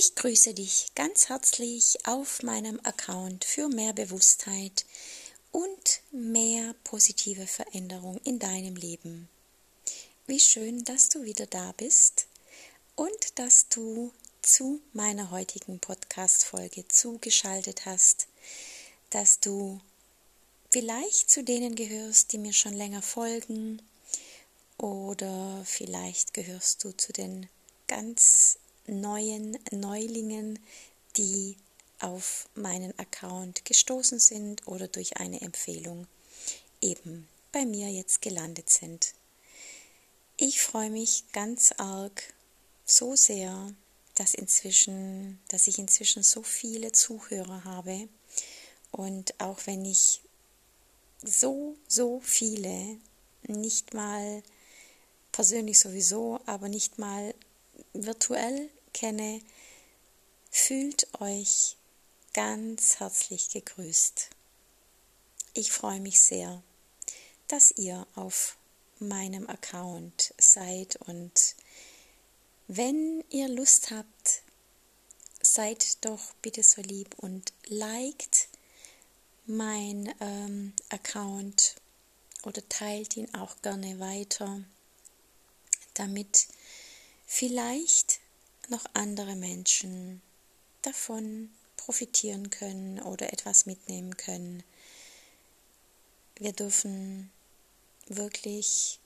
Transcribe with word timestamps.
Ich 0.00 0.14
grüße 0.14 0.54
dich 0.54 0.94
ganz 0.94 1.28
herzlich 1.28 1.98
auf 2.06 2.44
meinem 2.44 2.78
Account 2.84 3.44
für 3.44 3.68
mehr 3.68 3.92
Bewusstheit 3.92 4.86
und 5.50 6.02
mehr 6.12 6.72
positive 6.84 7.48
Veränderung 7.48 8.20
in 8.22 8.38
deinem 8.38 8.76
Leben. 8.76 9.28
Wie 10.28 10.38
schön, 10.38 10.84
dass 10.84 11.08
du 11.08 11.24
wieder 11.24 11.46
da 11.46 11.72
bist 11.76 12.28
und 12.94 13.40
dass 13.40 13.70
du 13.70 14.12
zu 14.40 14.80
meiner 14.92 15.32
heutigen 15.32 15.80
Podcast-Folge 15.80 16.86
zugeschaltet 16.86 17.84
hast, 17.84 18.28
dass 19.10 19.40
du 19.40 19.80
vielleicht 20.70 21.28
zu 21.28 21.42
denen 21.42 21.74
gehörst, 21.74 22.30
die 22.30 22.38
mir 22.38 22.52
schon 22.52 22.74
länger 22.74 23.02
folgen, 23.02 23.82
oder 24.76 25.64
vielleicht 25.66 26.34
gehörst 26.34 26.84
du 26.84 26.96
zu 26.96 27.12
den 27.12 27.48
ganz 27.88 28.60
neuen 28.88 29.58
Neulingen, 29.70 30.58
die 31.16 31.56
auf 32.00 32.48
meinen 32.54 32.96
Account 32.98 33.64
gestoßen 33.64 34.18
sind 34.18 34.66
oder 34.66 34.88
durch 34.88 35.16
eine 35.18 35.40
Empfehlung 35.40 36.06
eben 36.80 37.28
bei 37.52 37.64
mir 37.64 37.88
jetzt 37.88 38.22
gelandet 38.22 38.70
sind. 38.70 39.14
Ich 40.36 40.60
freue 40.60 40.90
mich 40.90 41.24
ganz 41.32 41.72
arg 41.78 42.34
so 42.84 43.16
sehr, 43.16 43.74
dass 44.14 44.34
inzwischen, 44.34 45.40
dass 45.48 45.66
ich 45.66 45.78
inzwischen 45.78 46.22
so 46.22 46.42
viele 46.42 46.92
Zuhörer 46.92 47.64
habe 47.64 48.08
und 48.92 49.38
auch 49.40 49.58
wenn 49.66 49.84
ich 49.84 50.20
so 51.22 51.76
so 51.88 52.20
viele 52.20 52.98
nicht 53.42 53.94
mal 53.94 54.42
persönlich 55.32 55.78
sowieso, 55.78 56.40
aber 56.46 56.68
nicht 56.68 56.98
mal 56.98 57.34
virtuell 57.92 58.70
kenne, 58.92 59.40
fühlt 60.50 61.08
euch 61.20 61.76
ganz 62.32 63.00
herzlich 63.00 63.50
gegrüßt. 63.50 64.30
Ich 65.54 65.72
freue 65.72 66.00
mich 66.00 66.20
sehr, 66.20 66.62
dass 67.48 67.72
ihr 67.72 68.06
auf 68.14 68.56
meinem 69.00 69.48
Account 69.48 70.34
seid 70.38 70.96
und 71.06 71.56
wenn 72.66 73.24
ihr 73.30 73.48
Lust 73.48 73.90
habt, 73.90 74.42
seid 75.40 76.04
doch 76.04 76.34
bitte 76.42 76.62
so 76.62 76.82
lieb 76.82 77.14
und 77.18 77.52
liked 77.66 78.48
mein 79.46 80.14
ähm, 80.20 80.74
Account 80.90 81.76
oder 82.44 82.68
teilt 82.68 83.16
ihn 83.16 83.34
auch 83.34 83.56
gerne 83.62 83.98
weiter, 83.98 84.62
damit 85.94 86.48
vielleicht 87.26 88.20
noch 88.70 88.84
andere 88.94 89.36
Menschen 89.36 90.22
davon 90.82 91.50
profitieren 91.76 92.50
können 92.50 93.00
oder 93.00 93.32
etwas 93.32 93.66
mitnehmen 93.66 94.16
können. 94.16 94.62
Wir 96.36 96.52
dürfen 96.52 97.30
wirklich 98.06 99.00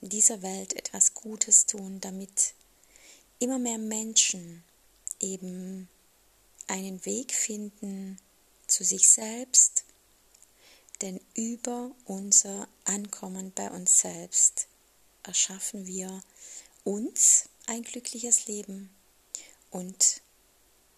dieser 0.00 0.42
Welt 0.42 0.74
etwas 0.74 1.14
Gutes 1.14 1.66
tun, 1.66 2.00
damit 2.00 2.54
immer 3.38 3.58
mehr 3.58 3.78
Menschen 3.78 4.62
eben 5.20 5.88
einen 6.66 7.04
Weg 7.04 7.32
finden 7.32 8.18
zu 8.66 8.84
sich 8.84 9.08
selbst, 9.08 9.84
denn 11.00 11.20
über 11.34 11.90
unser 12.04 12.68
Ankommen 12.84 13.52
bei 13.54 13.70
uns 13.70 14.00
selbst 14.00 14.66
erschaffen 15.24 15.86
wir 15.86 16.22
uns 16.84 17.48
ein 17.66 17.82
glückliches 17.82 18.46
Leben 18.46 18.90
und 19.70 20.20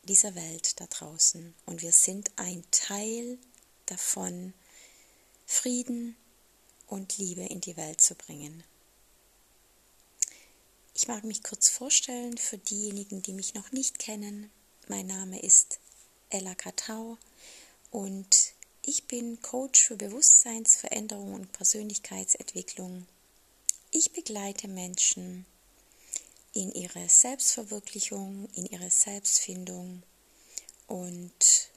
dieser 0.04 0.34
Welt 0.34 0.80
da 0.80 0.86
draußen. 0.86 1.54
Und 1.66 1.82
wir 1.82 1.92
sind 1.92 2.30
ein 2.36 2.64
Teil 2.70 3.38
davon, 3.86 4.54
Frieden 5.46 6.16
und 6.86 7.18
Liebe 7.18 7.42
in 7.42 7.60
die 7.60 7.76
Welt 7.76 8.00
zu 8.00 8.14
bringen. 8.14 8.64
Ich 10.94 11.08
mag 11.08 11.24
mich 11.24 11.42
kurz 11.42 11.68
vorstellen 11.68 12.38
für 12.38 12.58
diejenigen, 12.58 13.20
die 13.20 13.32
mich 13.32 13.54
noch 13.54 13.72
nicht 13.72 13.98
kennen. 13.98 14.50
Mein 14.88 15.06
Name 15.06 15.40
ist 15.40 15.80
Ella 16.30 16.54
Katau 16.54 17.18
und 17.90 18.52
ich 18.82 19.04
bin 19.04 19.40
Coach 19.40 19.82
für 19.82 19.96
Bewusstseinsveränderung 19.96 21.34
und 21.34 21.52
Persönlichkeitsentwicklung. 21.52 23.06
Ich 23.90 24.12
begleite 24.12 24.68
Menschen 24.68 25.46
in 26.54 26.72
ihre 26.72 27.08
Selbstverwirklichung, 27.08 28.48
in 28.54 28.66
ihre 28.66 28.90
Selbstfindung 28.90 30.02
und 30.86 31.70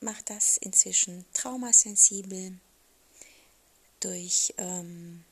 mache 0.00 0.22
das 0.24 0.56
inzwischen 0.56 1.24
traumasensibel 1.32 2.58
durch 4.00 4.52
ähm, 4.58 5.24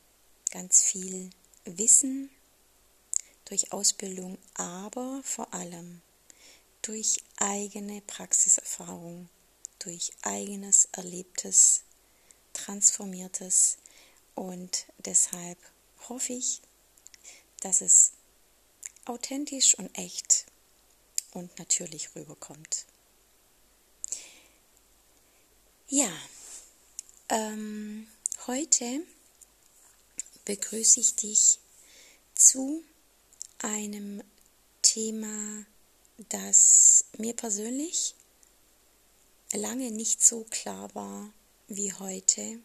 ganz 0.51 0.83
viel 0.83 1.31
Wissen, 1.65 2.31
durch 3.47 3.73
Ausbildung, 3.73 4.39
aber 4.55 5.21
vor 5.25 5.53
allem 5.53 6.01
durch 6.83 7.23
eigene 7.37 8.01
Praxiserfahrung, 8.03 9.29
durch 9.81 10.13
eigenes 10.23 10.89
Erlebtes, 10.93 11.83
Transformiertes. 12.53 13.77
Und 14.35 14.87
deshalb 14.99 15.59
hoffe 16.09 16.33
ich, 16.33 16.63
dass 17.61 17.81
es 17.81 18.13
authentisch 19.05 19.75
und 19.75 19.97
echt 19.97 20.47
und 21.33 21.59
natürlich 21.59 22.15
rüberkommt. 22.15 22.87
Ja, 25.89 26.13
ähm, 27.29 28.07
heute 28.47 29.01
begrüße 30.45 31.01
ich 31.01 31.17
dich 31.17 31.59
zu 32.35 32.85
einem 33.59 34.23
Thema, 34.83 35.67
das 36.29 37.05
mir 37.19 37.35
persönlich 37.35 38.15
lange 39.53 39.91
nicht 39.91 40.23
so 40.23 40.45
klar 40.45 40.95
war 40.95 41.33
wie 41.69 41.93
heute. 41.93 42.61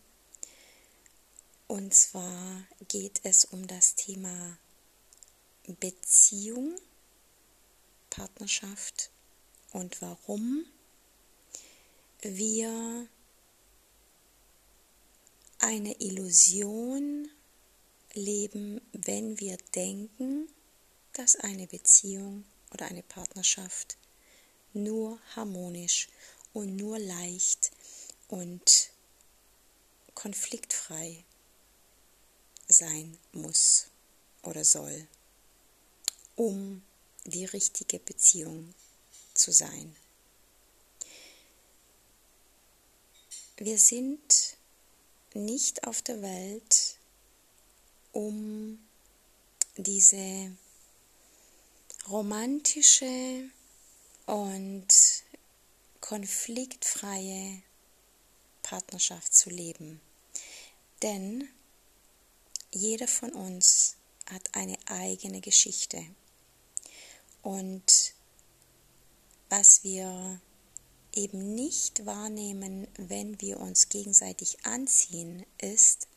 Und 1.68 1.94
zwar 1.94 2.64
geht 2.88 3.22
es 3.24 3.46
um 3.46 3.66
das 3.68 3.96
Thema 3.96 4.58
Beziehung, 5.68 6.76
Partnerschaft 8.10 9.10
und 9.72 10.02
warum 10.02 10.66
wir 12.22 13.08
eine 15.60 16.00
Illusion 16.00 17.30
leben, 18.14 18.82
wenn 18.94 19.40
wir 19.40 19.58
denken, 19.74 20.48
dass 21.14 21.36
eine 21.36 21.68
Beziehung 21.68 22.46
oder 22.72 22.86
eine 22.86 23.04
Partnerschaft 23.04 23.98
nur 24.74 25.20
harmonisch 25.36 26.10
und 26.54 26.76
nur 26.76 27.00
leicht 27.00 27.72
und 28.28 28.92
konfliktfrei 30.14 31.24
sein 32.68 33.18
muss 33.34 33.88
oder 34.44 34.64
soll 34.64 35.08
um 36.36 36.84
die 37.26 37.46
richtige 37.46 38.00
Beziehung 38.00 38.74
zu 39.34 39.52
sein. 39.52 39.96
Wir 43.58 43.80
sind 43.80 44.58
nicht 45.34 45.88
auf 45.88 46.02
der 46.02 46.22
Welt, 46.22 46.98
um 48.12 48.80
diese 49.78 50.52
romantische 52.08 53.50
und 54.26 54.88
konfliktfreie 56.02 57.62
Partnerschaft 58.62 59.34
zu 59.34 59.50
leben. 59.50 60.02
Denn 61.02 61.48
jeder 62.72 63.08
von 63.08 63.32
uns 63.32 63.96
hat 64.30 64.54
eine 64.54 64.78
eigene 64.88 65.42
Geschichte. 65.42 66.04
Und 67.46 68.16
was 69.50 69.84
wir 69.84 70.42
eben 71.14 71.54
nicht 71.54 72.04
wahrnehmen, 72.08 72.88
wenn 72.98 73.40
wir 73.40 73.60
uns 73.60 73.90
gegenseitig 73.90 74.66
anziehen, 74.66 75.46
ist, 75.62 76.08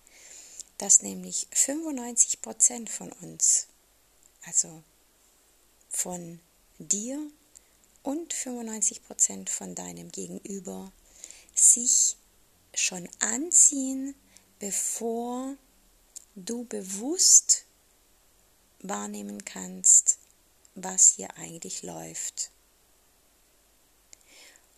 dass 0.78 1.02
nämlich 1.02 1.46
95 1.50 2.40
Prozent 2.40 2.88
von 2.88 3.12
uns, 3.12 3.66
also 4.46 4.82
von 5.90 6.40
dir 6.78 7.20
und 8.02 8.32
95 8.32 9.04
Prozent 9.04 9.50
von 9.50 9.74
deinem 9.74 10.10
Gegenüber, 10.10 10.90
sich 11.54 12.16
schon 12.72 13.06
anziehen, 13.18 14.14
bevor 14.60 15.58
du 16.36 16.64
bewusst 16.64 17.66
wahrnehmen 18.80 19.44
kannst, 19.44 20.17
was 20.84 21.08
hier 21.08 21.36
eigentlich 21.36 21.82
läuft. 21.82 22.50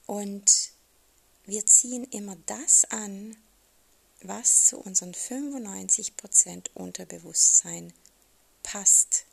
Und 0.07 0.73
wir 1.47 1.67
ziehen 1.67 2.05
immer 2.05 2.37
das 2.47 2.85
an, 2.87 3.37
was 4.23 4.67
zu 4.67 4.79
unseren 4.79 5.13
95% 5.13 6.71
Unterbewusstsein 6.75 7.93
passt. 8.63 9.25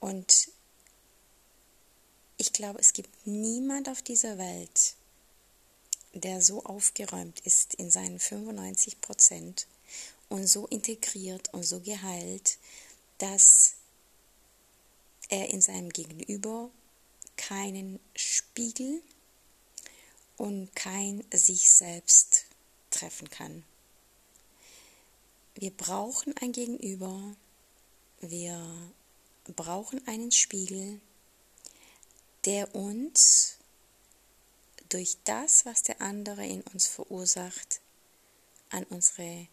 Und 0.00 0.50
ich 2.36 2.52
glaube, 2.52 2.78
es 2.78 2.92
gibt 2.92 3.26
niemand 3.26 3.88
auf 3.88 4.02
dieser 4.02 4.38
Welt, 4.38 4.94
der 6.14 6.40
so 6.40 6.64
aufgeräumt 6.64 7.40
ist 7.40 7.74
in 7.74 7.90
seinen 7.90 8.18
95 8.18 9.00
Prozent 9.00 9.66
und 10.28 10.46
so 10.46 10.66
integriert 10.66 11.52
und 11.52 11.64
so 11.64 11.80
geheilt, 11.80 12.58
dass 13.18 13.74
er 15.28 15.50
in 15.50 15.60
seinem 15.60 15.90
Gegenüber 15.90 16.70
keinen 17.36 18.00
Spiegel 18.14 19.02
und 20.36 20.74
kein 20.74 21.24
sich 21.32 21.70
selbst 21.70 22.46
treffen 22.90 23.28
kann. 23.30 23.64
Wir 25.54 25.70
brauchen 25.70 26.36
ein 26.40 26.52
Gegenüber, 26.52 27.36
wir 28.20 28.92
brauchen 29.56 30.06
einen 30.06 30.30
Spiegel, 30.30 31.00
der 32.44 32.74
uns 32.74 33.58
durch 34.88 35.16
das, 35.24 35.66
was 35.66 35.82
der 35.82 36.00
andere 36.00 36.46
in 36.46 36.62
uns 36.62 36.86
verursacht, 36.86 37.80
an 38.70 38.84
unsere 38.84 39.48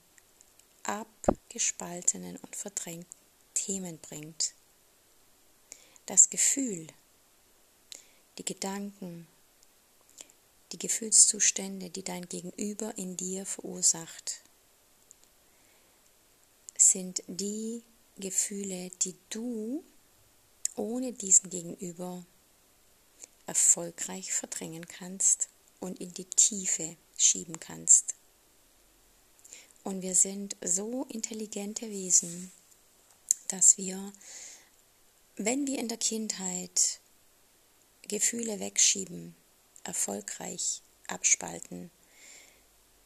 abgespaltenen 0.83 2.38
und 2.38 2.56
verdrängten 2.56 3.07
Themen 3.54 3.98
bringt. 4.00 4.55
Das 6.06 6.30
Gefühl, 6.30 6.88
die 8.38 8.46
Gedanken, 8.46 9.28
die 10.72 10.78
Gefühlszustände, 10.78 11.90
die 11.90 12.04
dein 12.04 12.28
Gegenüber 12.28 12.98
in 12.98 13.18
dir 13.18 13.46
verursacht, 13.46 14.42
sind 16.78 17.24
die 17.28 17.84
Gefühle, 18.18 18.92
die 19.02 19.16
du 19.30 19.84
ohne 20.75 21.13
diesen 21.13 21.50
Gegenüber 21.50 22.25
erfolgreich 23.46 24.34
verdrängen 24.34 24.88
kannst 24.88 25.50
und 25.80 26.00
in 26.00 26.13
die 26.13 26.25
Tiefe 26.25 26.98
schieben 27.18 27.60
kannst. 27.60 28.16
Und 29.84 30.02
wir 30.02 30.16
sind 30.16 30.56
so 30.63 31.06
intelligente 31.10 31.90
Wesen, 31.90 32.52
dass 33.48 33.78
wir, 33.78 34.12
wenn 35.37 35.67
wir 35.67 35.79
in 35.79 35.87
der 35.87 35.97
Kindheit 35.97 36.99
Gefühle 38.07 38.59
wegschieben, 38.59 39.35
erfolgreich 39.83 40.81
abspalten, 41.07 41.91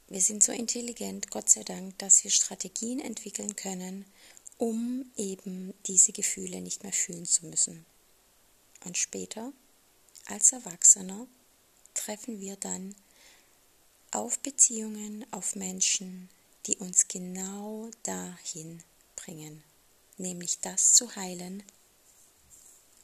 wir 0.08 0.22
sind 0.22 0.44
so 0.44 0.52
intelligent, 0.52 1.32
Gott 1.32 1.50
sei 1.50 1.64
Dank, 1.64 1.98
dass 2.00 2.24
wir 2.24 2.32
Strategien 2.32 3.00
entwickeln 3.00 3.56
können, 3.56 4.06
um 4.58 5.06
eben 5.16 5.74
diese 5.86 6.12
Gefühle 6.12 6.62
nicht 6.62 6.84
mehr 6.84 6.94
fühlen 6.94 7.26
zu 7.26 7.46
müssen. 7.46 7.86
Und 8.86 8.98
später 8.98 9.52
als 10.26 10.52
Erwachsener 10.52 11.28
treffen 11.94 12.40
wir 12.40 12.56
dann 12.56 12.96
auf 14.12 14.40
Beziehungen, 14.40 15.26
auf 15.32 15.56
Menschen, 15.56 16.30
die 16.66 16.78
uns 16.78 17.08
genau 17.08 17.90
dahin 18.04 18.84
bringen, 19.16 19.64
nämlich 20.18 20.60
das 20.60 20.94
zu 20.94 21.16
heilen, 21.16 21.64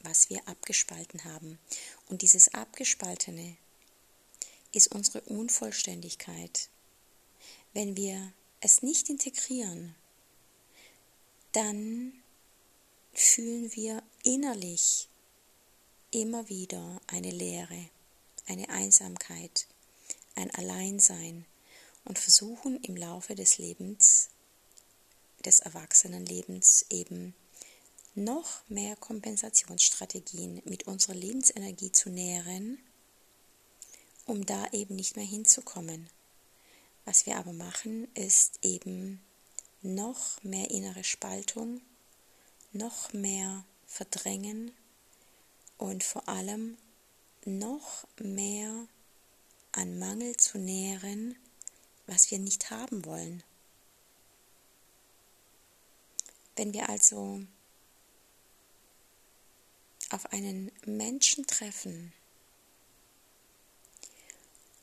was 0.06 0.30
wir 0.30 0.48
abgespalten 0.48 1.24
haben. 1.26 1.60
Und 2.08 2.22
dieses 2.22 2.54
Abgespaltene 2.54 3.58
ist 4.72 4.94
unsere 4.94 5.22
Unvollständigkeit. 5.22 6.70
Wenn 7.74 7.98
wir 7.98 8.32
es 8.62 8.82
nicht 8.82 9.10
integrieren, 9.10 9.96
dann 11.52 12.14
fühlen 13.14 13.74
wir 13.76 14.04
innerlich 14.24 15.08
immer 16.12 16.48
wieder 16.50 17.02
eine 17.08 17.32
Leere, 17.32 17.90
eine 18.46 18.70
Einsamkeit, 18.70 19.68
ein 20.36 20.52
Alleinsein 20.52 21.46
und 22.04 22.20
versuchen 22.20 22.82
im 22.84 22.96
Laufe 22.96 23.36
des 23.36 23.58
Lebens, 23.58 24.30
des 25.46 25.60
Erwachsenenlebens 25.62 26.86
eben 26.90 27.34
noch 28.16 28.68
mehr 28.70 28.96
Kompensationsstrategien 28.96 30.62
mit 30.66 30.84
unserer 30.84 31.16
Lebensenergie 31.16 31.92
zu 31.92 32.10
nähren, 32.10 32.80
um 34.26 34.46
da 34.46 34.68
eben 34.72 34.96
nicht 34.96 35.18
mehr 35.18 35.26
hinzukommen. 35.26 36.10
Was 37.04 37.26
wir 37.26 37.38
aber 37.38 37.54
machen, 37.54 38.08
ist 38.16 38.60
eben 38.64 39.22
noch 39.82 40.42
mehr 40.44 40.72
innere 40.72 41.04
Spaltung, 41.04 41.82
noch 42.72 43.14
mehr 43.14 43.64
Verdrängen 43.86 44.72
und 45.78 46.04
vor 46.04 46.28
allem 46.28 46.78
noch 47.46 48.08
mehr 48.18 48.88
an 49.74 50.00
Mangel 50.00 50.36
zu 50.38 50.58
nähren, 50.58 51.36
was 52.08 52.32
wir 52.32 52.40
nicht 52.40 52.72
haben 52.72 53.06
wollen. 53.06 53.44
Wenn 56.56 56.74
wir 56.74 56.90
also 56.90 57.42
auf 60.10 60.32
einen 60.32 60.72
Menschen 60.86 61.46
treffen 61.48 62.14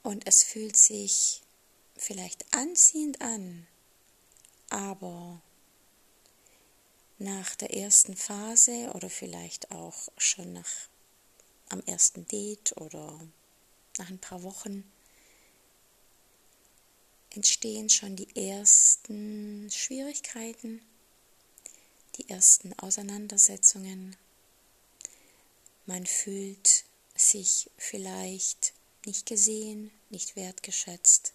und 0.03 0.27
es 0.27 0.43
fühlt 0.43 0.77
sich 0.77 1.43
vielleicht 1.97 2.45
anziehend 2.53 3.21
an, 3.21 3.67
aber 4.69 5.41
nach 7.19 7.55
der 7.55 7.75
ersten 7.77 8.17
Phase 8.17 8.91
oder 8.95 9.09
vielleicht 9.09 9.71
auch 9.71 10.09
schon 10.17 10.53
nach 10.53 10.71
am 11.69 11.81
ersten 11.87 12.27
Date 12.27 12.77
oder 12.77 13.19
nach 13.99 14.11
ein 14.11 14.19
paar 14.19 14.43
Wochen 14.43 14.85
entstehen 17.31 17.89
schon 17.89 18.17
die 18.17 18.37
ersten 18.37 19.71
Schwierigkeiten, 19.71 20.83
die 22.17 22.29
ersten 22.29 22.79
Auseinandersetzungen. 22.79 24.17
Man 25.87 26.07
fühlt 26.07 26.85
sich 27.17 27.71
vielleicht 27.77 28.73
nicht 29.05 29.27
gesehen, 29.27 29.91
nicht 30.11 30.37
wertgeschätzt. 30.37 31.33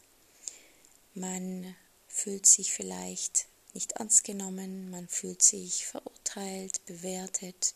Man 1.13 1.75
fühlt 2.07 2.45
sich 2.45 2.71
vielleicht 2.71 3.47
nicht 3.73 3.93
ernst 3.93 4.23
genommen, 4.23 4.89
man 4.89 5.07
fühlt 5.07 5.41
sich 5.43 5.85
verurteilt, 5.85 6.83
bewertet, 6.85 7.73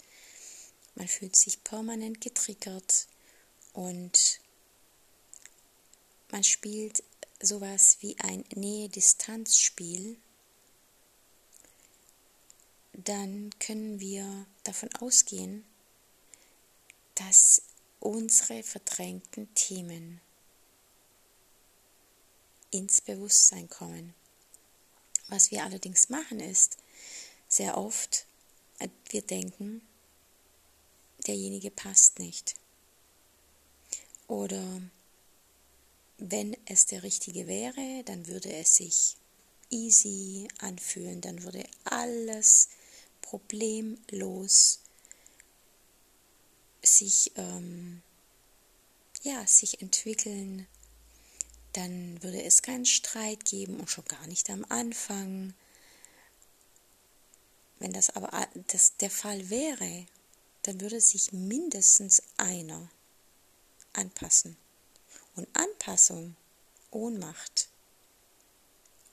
man 0.95 1.07
fühlt 1.07 1.35
sich 1.35 1.63
permanent 1.63 2.21
getriggert 2.21 3.07
und 3.73 4.39
man 6.31 6.43
spielt 6.43 7.03
sowas 7.41 7.97
wie 7.99 8.17
ein 8.19 8.45
Nähe-Distanz-Spiel, 8.55 10.17
dann 12.93 13.49
können 13.59 13.99
wir 13.99 14.45
davon 14.63 14.89
ausgehen, 14.95 15.65
dass 17.25 17.61
unsere 17.99 18.63
verdrängten 18.63 19.53
Themen 19.53 20.21
ins 22.71 23.01
Bewusstsein 23.01 23.69
kommen. 23.69 24.15
Was 25.27 25.51
wir 25.51 25.63
allerdings 25.63 26.09
machen 26.09 26.39
ist, 26.39 26.77
sehr 27.47 27.77
oft, 27.77 28.25
äh, 28.79 28.89
wir 29.09 29.21
denken, 29.21 29.81
derjenige 31.27 31.69
passt 31.69 32.17
nicht. 32.19 32.55
Oder 34.27 34.81
wenn 36.17 36.57
es 36.65 36.87
der 36.87 37.03
richtige 37.03 37.45
wäre, 37.47 38.03
dann 38.05 38.27
würde 38.27 38.51
es 38.51 38.77
sich 38.77 39.15
easy 39.69 40.47
anfühlen, 40.59 41.21
dann 41.21 41.43
würde 41.43 41.65
alles 41.83 42.69
problemlos 43.21 44.79
sich, 46.81 47.31
ähm, 47.35 48.01
ja, 49.23 49.45
sich 49.45 49.81
entwickeln 49.81 50.67
dann 51.73 52.21
würde 52.21 52.43
es 52.43 52.61
keinen 52.61 52.85
Streit 52.85 53.45
geben 53.45 53.79
und 53.79 53.89
schon 53.89 54.05
gar 54.05 54.27
nicht 54.27 54.49
am 54.49 54.65
Anfang. 54.69 55.53
Wenn 57.79 57.93
das 57.93 58.09
aber 58.11 58.47
das 58.67 58.97
der 58.97 59.09
Fall 59.09 59.49
wäre, 59.49 60.05
dann 60.63 60.81
würde 60.81 60.99
sich 61.01 61.31
mindestens 61.31 62.21
einer 62.37 62.89
anpassen. 63.93 64.57
Und 65.35 65.47
Anpassung, 65.53 66.35
Ohnmacht, 66.91 67.69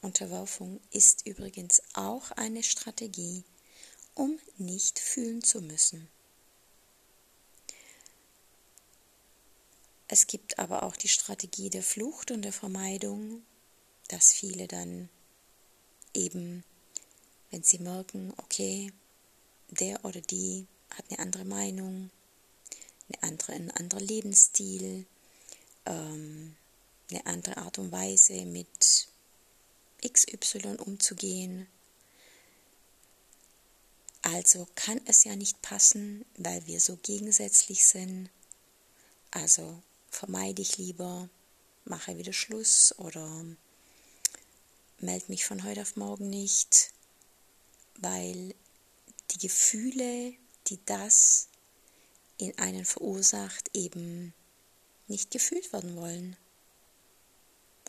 Unterwerfung 0.02 0.80
ist 0.90 1.26
übrigens 1.26 1.80
auch 1.94 2.30
eine 2.32 2.62
Strategie, 2.62 3.44
um 4.14 4.38
nicht 4.58 4.98
fühlen 4.98 5.42
zu 5.42 5.60
müssen. 5.60 6.08
Es 10.08 10.26
gibt 10.26 10.58
aber 10.58 10.84
auch 10.84 10.96
die 10.96 11.08
Strategie 11.08 11.68
der 11.68 11.82
Flucht 11.82 12.30
und 12.30 12.42
der 12.42 12.52
Vermeidung, 12.52 13.42
dass 14.08 14.32
viele 14.32 14.66
dann 14.66 15.10
eben, 16.14 16.64
wenn 17.50 17.62
sie 17.62 17.78
merken, 17.78 18.32
okay, 18.38 18.90
der 19.68 20.02
oder 20.06 20.22
die 20.22 20.66
hat 20.90 21.04
eine 21.10 21.18
andere 21.18 21.44
Meinung, 21.44 22.10
eine 23.08 23.22
andere, 23.22 23.52
ein 23.52 23.70
anderer 23.70 24.00
Lebensstil, 24.00 25.04
ähm, 25.84 26.56
eine 27.10 27.26
andere 27.26 27.58
Art 27.58 27.78
und 27.78 27.92
Weise 27.92 28.46
mit 28.46 29.08
XY 30.02 30.76
umzugehen. 30.78 31.66
Also 34.22 34.66
kann 34.74 35.00
es 35.04 35.24
ja 35.24 35.36
nicht 35.36 35.60
passen, 35.60 36.24
weil 36.36 36.66
wir 36.66 36.80
so 36.80 36.96
gegensätzlich 36.96 37.84
sind. 37.84 38.30
Also 39.30 39.82
vermeide 40.10 40.62
ich 40.62 40.78
lieber, 40.78 41.28
mache 41.84 42.16
wieder 42.16 42.32
Schluss 42.32 42.94
oder 42.98 43.44
melde 45.00 45.26
mich 45.28 45.44
von 45.44 45.64
heute 45.64 45.82
auf 45.82 45.96
morgen 45.96 46.28
nicht, 46.28 46.92
weil 47.96 48.54
die 49.30 49.38
Gefühle, 49.38 50.34
die 50.66 50.78
das 50.86 51.48
in 52.38 52.56
einen 52.58 52.84
verursacht, 52.84 53.70
eben 53.74 54.32
nicht 55.06 55.30
gefühlt 55.30 55.72
werden 55.72 55.96
wollen. 55.96 56.36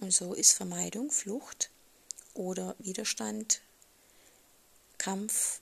Und 0.01 0.13
so 0.13 0.33
ist 0.33 0.53
Vermeidung, 0.53 1.11
Flucht 1.11 1.69
oder 2.33 2.75
Widerstand, 2.79 3.61
Kampf 4.97 5.61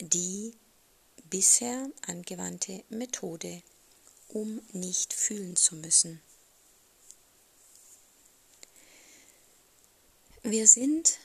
die 0.00 0.54
bisher 1.28 1.90
angewandte 2.06 2.82
Methode, 2.88 3.62
um 4.32 4.60
nicht 4.72 5.12
fühlen 5.12 5.56
zu 5.56 5.76
müssen. 5.76 6.22
Wir 10.42 10.66
sind 10.66 11.18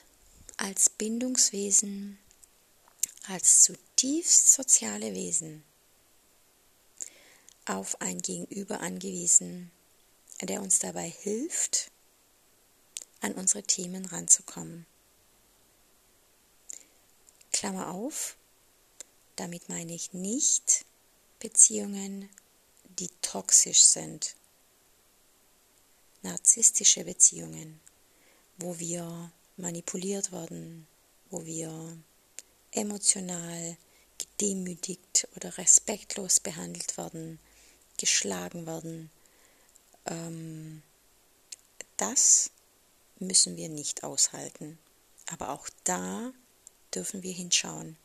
als 0.56 0.90
Bindungswesen, 0.90 2.18
als 3.28 3.62
zutiefst 3.62 4.52
soziale 4.52 5.14
Wesen 5.14 5.64
auf 7.64 8.00
ein 8.00 8.20
Gegenüber 8.20 8.80
angewiesen, 8.80 9.70
der 10.40 10.62
uns 10.62 10.78
dabei 10.78 11.08
hilft, 11.08 11.90
an 13.20 13.32
unsere 13.32 13.62
Themen 13.62 14.04
ranzukommen. 14.04 14.86
Klammer 17.52 17.90
auf, 17.90 18.36
damit 19.34 19.68
meine 19.68 19.94
ich 19.94 20.12
nicht 20.12 20.84
Beziehungen, 21.40 22.28
die 22.98 23.10
toxisch 23.20 23.84
sind, 23.84 24.34
narzisstische 26.22 27.04
Beziehungen, 27.04 27.80
wo 28.58 28.78
wir 28.78 29.32
manipuliert 29.56 30.32
werden, 30.32 30.86
wo 31.30 31.44
wir 31.44 31.98
emotional 32.72 33.76
gedemütigt 34.18 35.28
oder 35.36 35.56
respektlos 35.58 36.40
behandelt 36.40 36.96
werden, 36.96 37.38
geschlagen 37.98 38.66
werden. 38.66 39.10
Ähm, 40.06 40.82
das 41.96 42.50
müssen 43.18 43.56
wir 43.56 43.68
nicht 43.68 44.04
aushalten. 44.04 44.78
Aber 45.26 45.50
auch 45.50 45.68
da 45.84 46.32
dürfen 46.94 47.22
wir 47.22 47.32
hinschauen. 47.32 47.96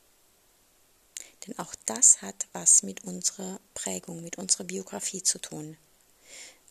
Denn 1.45 1.57
auch 1.57 1.74
das 1.86 2.21
hat 2.21 2.48
was 2.53 2.83
mit 2.83 3.03
unserer 3.03 3.60
Prägung, 3.74 4.21
mit 4.24 4.38
unserer 4.38 4.63
Biografie 4.63 5.24
zu 5.24 5.39
tun. 5.39 5.77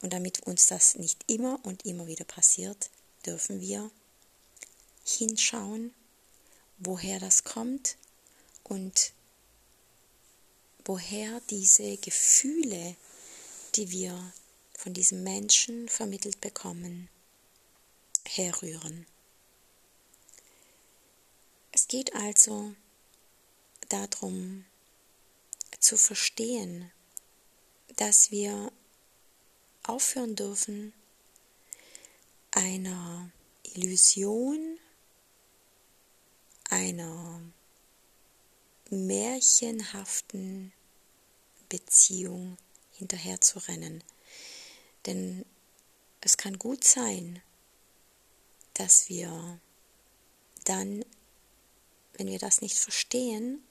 Und 0.02 0.12
damit 0.12 0.40
uns 0.40 0.66
das 0.66 0.94
nicht 0.94 1.24
immer 1.26 1.58
und 1.64 1.84
immer 1.84 2.06
wieder 2.06 2.24
passiert, 2.24 2.90
dürfen 3.26 3.60
wir 3.60 3.90
hinschauen, 5.04 5.92
woher 6.78 7.18
das 7.18 7.44
kommt 7.44 7.96
und 8.64 9.12
woher 10.84 11.40
diese 11.50 11.96
Gefühle, 11.98 12.96
die 13.74 13.90
wir 13.90 14.32
von 14.78 14.94
diesem 14.94 15.22
Menschen 15.22 15.88
vermittelt 15.88 16.40
bekommen, 16.40 17.08
herrühren. 18.26 19.06
Es 21.72 21.86
geht 21.86 22.14
also 22.14 22.74
darum 23.90 24.64
zu 25.78 25.96
verstehen, 25.96 26.90
dass 27.96 28.30
wir 28.30 28.72
aufhören 29.82 30.36
dürfen, 30.36 30.92
einer 32.50 33.30
Illusion, 33.62 34.78
einer 36.68 37.40
märchenhaften 38.90 40.72
Beziehung 41.68 42.56
hinterherzurennen. 42.92 44.02
Denn 45.06 45.44
es 46.20 46.36
kann 46.36 46.58
gut 46.58 46.84
sein, 46.84 47.40
dass 48.74 49.08
wir 49.08 49.60
dann, 50.64 51.04
wenn 52.14 52.28
wir 52.28 52.38
das 52.38 52.60
nicht 52.60 52.78
verstehen 52.78 53.62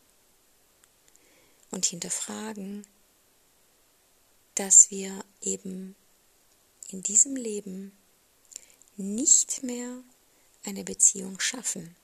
und 1.71 1.85
hinterfragen, 1.85 2.85
dass 4.55 4.91
wir 4.91 5.23
eben 5.41 5.95
in 6.89 7.03
diesem 7.03 7.35
Leben 7.35 7.91
nicht 8.97 9.63
mehr 9.63 10.03
eine 10.63 10.83
Beziehung 10.83 11.39
schaffen, 11.39 11.95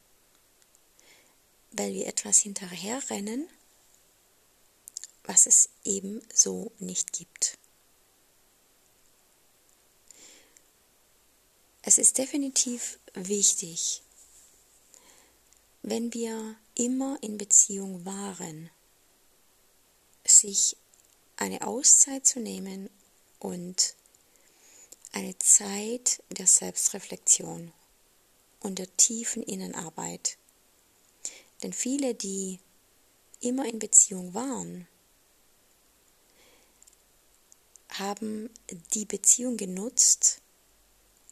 weil 1.71 1.93
wir 1.93 2.07
etwas 2.07 2.39
hinterherrennen, 2.39 3.49
was 5.23 5.45
es 5.45 5.69
eben 5.83 6.21
so 6.33 6.71
nicht 6.79 7.11
gibt. 7.11 7.57
Es 11.81 11.97
ist 11.97 12.17
definitiv 12.17 12.97
wichtig, 13.13 14.01
wenn 15.83 16.13
wir 16.13 16.55
immer 16.73 17.17
in 17.21 17.37
Beziehung 17.37 18.05
waren, 18.05 18.71
sich 20.25 20.75
eine 21.37 21.65
Auszeit 21.65 22.25
zu 22.25 22.39
nehmen 22.39 22.89
und 23.39 23.95
eine 25.11 25.37
Zeit 25.39 26.21
der 26.29 26.47
Selbstreflexion 26.47 27.71
und 28.59 28.79
der 28.79 28.97
tiefen 28.97 29.43
Innenarbeit. 29.43 30.37
Denn 31.63 31.71
viele, 31.71 32.15
die 32.15 32.59
immer 33.39 33.65
in 33.65 33.79
Beziehung 33.79 34.33
waren, 34.33 34.87
haben 37.89 38.49
die 38.93 39.05
Beziehung 39.05 39.55
genutzt, 39.55 40.41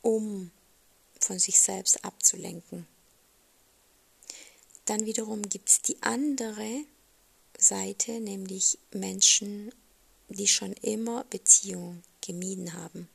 um 0.01 0.51
von 1.19 1.39
sich 1.39 1.59
selbst 1.59 2.05
abzulenken. 2.05 2.87
Dann 4.85 5.05
wiederum 5.05 5.41
gibt 5.43 5.69
es 5.69 5.81
die 5.81 6.01
andere 6.03 6.85
Seite, 7.63 8.19
nämlich 8.19 8.77
Menschen, 8.91 9.73
die 10.29 10.47
schon 10.47 10.73
immer 10.73 11.23
Beziehung 11.25 12.03
gemieden 12.21 12.73
haben, 12.73 13.09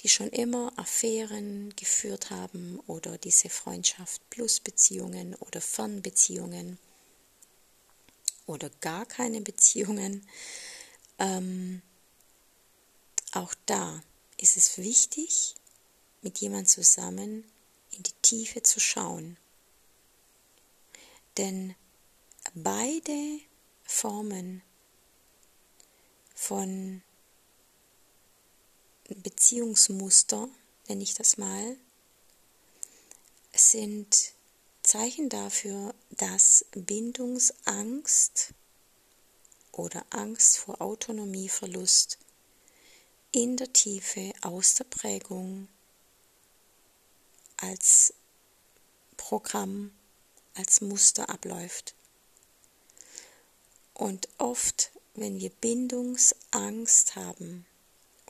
die 0.00 0.08
schon 0.08 0.28
immer 0.30 0.72
Affären 0.76 1.74
geführt 1.76 2.30
haben 2.30 2.80
oder 2.86 3.18
diese 3.18 3.48
Freundschaft 3.48 4.20
plus 4.30 4.60
Beziehungen 4.60 5.34
oder 5.36 5.60
Fernbeziehungen 5.60 6.78
oder 8.46 8.70
gar 8.80 9.06
keine 9.06 9.40
Beziehungen. 9.40 10.26
Ähm, 11.18 11.82
auch 13.32 13.54
da 13.66 14.02
ist 14.38 14.56
es 14.56 14.78
wichtig, 14.78 15.54
mit 16.22 16.38
jemand 16.38 16.68
zusammen 16.68 17.44
in 17.90 18.02
die 18.02 18.14
Tiefe 18.22 18.62
zu 18.62 18.80
schauen. 18.80 19.36
Denn 21.36 21.74
beide 22.54 23.40
Formen 23.90 24.62
von 26.34 27.02
Beziehungsmuster, 29.08 30.48
nenne 30.88 31.02
ich 31.02 31.14
das 31.14 31.38
mal, 31.38 31.76
sind 33.54 34.34
Zeichen 34.82 35.30
dafür, 35.30 35.94
dass 36.10 36.66
Bindungsangst 36.72 38.52
oder 39.72 40.04
Angst 40.10 40.58
vor 40.58 40.80
Autonomieverlust 40.80 42.18
in 43.32 43.56
der 43.56 43.72
Tiefe 43.72 44.32
aus 44.42 44.74
der 44.74 44.84
Prägung 44.84 45.66
als 47.56 48.12
Programm, 49.16 49.92
als 50.54 50.82
Muster 50.82 51.30
abläuft. 51.30 51.94
Und 53.98 54.28
oft, 54.38 54.92
wenn 55.14 55.40
wir 55.40 55.50
Bindungsangst 55.50 57.16
haben 57.16 57.66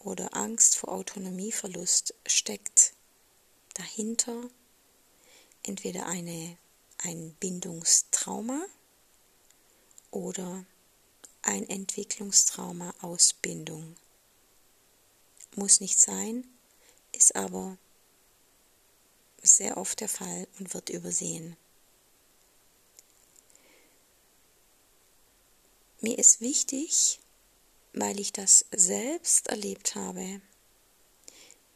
oder 0.02 0.34
Angst 0.34 0.76
vor 0.76 0.88
Autonomieverlust 0.88 2.14
steckt 2.26 2.94
dahinter 3.74 4.48
entweder 5.64 6.06
eine, 6.06 6.56
ein 6.96 7.36
Bindungstrauma 7.38 8.64
oder 10.10 10.64
ein 11.42 11.68
Entwicklungstrauma 11.68 12.94
aus 13.02 13.34
Bindung. 13.34 13.94
Muss 15.54 15.80
nicht 15.80 16.00
sein, 16.00 16.44
ist 17.12 17.36
aber 17.36 17.76
sehr 19.42 19.76
oft 19.76 20.00
der 20.00 20.08
Fall 20.08 20.48
und 20.58 20.72
wird 20.72 20.88
übersehen. 20.88 21.58
Mir 26.00 26.16
ist 26.16 26.40
wichtig, 26.40 27.18
weil 27.92 28.20
ich 28.20 28.32
das 28.32 28.64
selbst 28.70 29.48
erlebt 29.48 29.96
habe, 29.96 30.40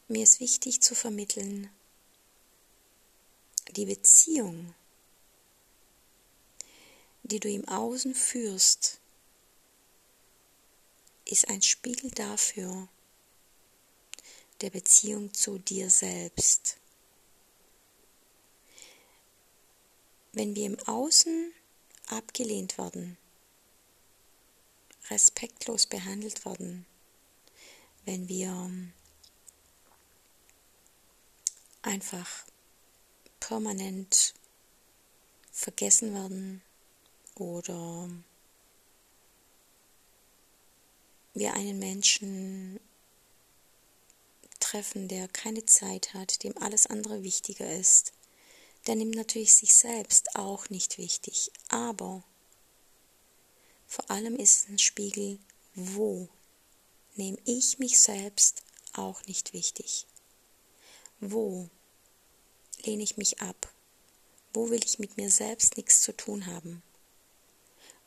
mir 0.07 0.23
ist 0.23 0.39
wichtig 0.39 0.81
zu 0.81 0.95
vermitteln, 0.95 1.71
die 3.73 3.87
Beziehung, 3.87 4.75
die 7.25 7.41
du 7.41 7.49
im 7.49 7.67
Außen 7.67 8.15
führst, 8.15 9.01
ist 11.25 11.49
ein 11.49 11.63
Spiegel 11.63 12.11
dafür, 12.13 12.89
der 14.61 14.71
Beziehung 14.71 15.35
zu 15.35 15.59
dir 15.59 15.91
selbst. 15.91 16.77
Wenn 20.33 20.55
wir 20.55 20.67
im 20.67 20.79
Außen 20.87 21.53
abgelehnt 22.07 22.79
werden, 22.79 23.19
respektlos 25.13 25.87
behandelt 25.87 26.45
werden, 26.45 26.87
wenn 28.05 28.29
wir 28.29 28.71
einfach 31.83 32.47
permanent 33.41 34.35
vergessen 35.51 36.15
werden 36.15 36.63
oder 37.35 38.09
wir 41.35 41.55
einen 41.55 41.79
Menschen 41.79 42.81
treffen, 44.61 45.09
der 45.09 45.29
keine 45.29 45.67
Zeit 45.67 46.15
hat, 46.15 46.43
dem 46.43 46.57
alles 46.59 46.87
andere 46.87 47.23
wichtiger 47.23 47.71
ist, 47.71 48.13
der 48.87 48.97
nimmt 48.97 49.15
natürlich 49.15 49.55
sich 49.55 49.75
selbst 49.75 50.35
auch 50.37 50.71
nicht 50.71 50.99
wichtig. 50.99 51.51
Aber 51.69 52.23
vor 53.93 54.11
allem 54.11 54.37
ist 54.37 54.61
es 54.61 54.69
ein 54.71 54.79
Spiegel, 54.79 55.39
wo 55.75 56.27
nehme 57.17 57.37
ich 57.45 57.79
mich 57.79 58.01
selbst 58.01 58.63
auch 58.95 59.23
nicht 59.27 59.53
wichtig? 59.53 60.07
Wo 61.21 61.69
lehne 62.85 63.03
ich 63.03 63.19
mich 63.19 63.43
ab? 63.43 63.71
Wo 64.55 64.71
will 64.71 64.83
ich 64.83 64.99
mit 64.99 65.19
mir 65.19 65.31
selbst 65.31 65.77
nichts 65.77 66.01
zu 66.01 66.17
tun 66.17 66.47
haben? 66.47 66.83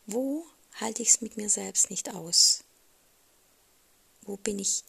Wo 0.07 0.47
halte 0.73 1.03
ich 1.03 1.09
es 1.09 1.21
mit 1.21 1.37
mir 1.37 1.51
selbst 1.51 1.91
nicht 1.91 2.15
aus? 2.15 2.63
Wo 4.23 4.37
bin 4.37 4.57
ich 4.57 4.83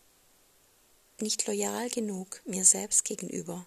nicht 1.20 1.46
loyal 1.46 1.90
genug 1.90 2.40
mir 2.46 2.64
selbst 2.64 3.04
gegenüber? 3.04 3.66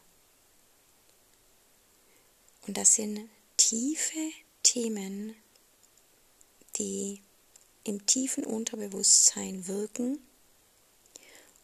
Und 2.66 2.76
das 2.76 2.96
sind 2.96 3.30
tiefe 3.56 4.32
Themen, 4.64 5.36
die 6.80 7.22
im 7.84 8.06
tiefen 8.06 8.46
Unterbewusstsein 8.46 9.68
wirken 9.68 10.20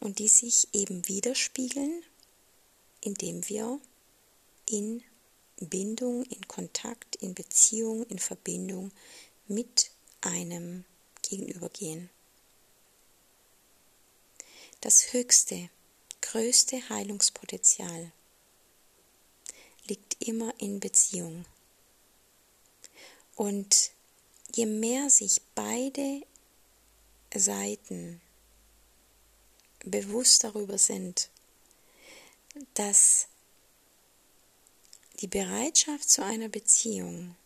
und 0.00 0.18
die 0.18 0.28
sich 0.28 0.68
eben 0.72 1.08
widerspiegeln, 1.08 2.02
indem 3.00 3.48
wir 3.48 3.80
in 4.66 5.02
Bindung, 5.58 6.24
in 6.24 6.46
Kontakt, 6.46 7.16
in 7.16 7.34
Beziehung, 7.34 8.04
in 8.06 8.18
Verbindung 8.18 8.92
mit 9.48 9.90
einem 10.20 10.84
Gegenübergehen. 11.22 12.10
Das 14.80 15.12
höchste, 15.12 15.70
größte 16.20 16.88
Heilungspotenzial 16.88 18.12
liegt 19.86 20.22
immer 20.26 20.52
in 20.58 20.80
Beziehung. 20.80 21.46
Und 23.36 23.92
je 24.54 24.66
mehr 24.66 25.10
sich 25.10 25.40
beide 25.54 26.22
Seiten 27.34 28.20
bewusst 29.84 30.44
darüber 30.44 30.78
sind, 30.78 31.30
dass 32.74 33.28
die 35.20 35.26
Bereitschaft 35.26 36.08
zu 36.08 36.24
einer 36.24 36.48
Beziehung, 36.48 37.36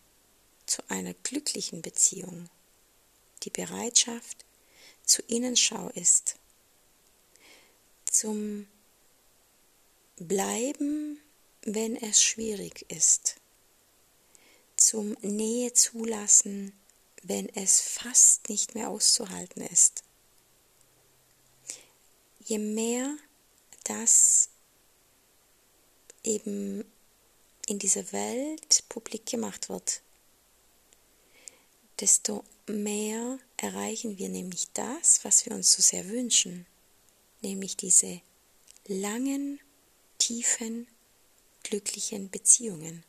zu 0.67 0.83
einer 0.89 1.15
glücklichen 1.15 1.83
Beziehung, 1.83 2.49
die 3.43 3.51
Bereitschaft 3.51 4.45
zur 5.05 5.29
Innenschau 5.29 5.89
ist, 5.91 6.37
zum 8.05 8.67
Bleiben, 10.17 11.21
wenn 11.63 11.97
es 11.97 12.23
schwierig 12.23 12.85
ist, 12.91 13.37
zum 14.77 15.13
Nähe 15.21 15.73
zulassen, 15.73 16.73
wenn 17.23 17.49
es 17.51 17.81
fast 17.81 18.49
nicht 18.49 18.75
mehr 18.75 18.89
auszuhalten 18.89 19.63
ist. 19.63 20.03
Je 22.45 22.59
mehr 22.59 23.17
das 23.85 24.49
eben 26.25 26.85
in 27.67 27.79
dieser 27.79 28.13
Welt 28.13 28.85
publik 28.89 29.27
gemacht 29.27 29.69
wird, 29.69 30.03
desto 32.01 32.45
mehr 32.67 33.39
erreichen 33.57 34.19
wir 34.19 34.29
nämlich 34.29 34.69
das, 34.73 35.25
was 35.25 35.45
wir 35.45 35.53
uns 35.53 35.73
so 35.73 35.83
sehr 35.83 36.09
wünschen, 36.09 36.67
nämlich 37.43 37.77
diese 37.77 38.21
langen, 38.87 39.61
tiefen, 40.19 40.89
glücklichen 41.63 42.31
Beziehungen. 42.31 43.05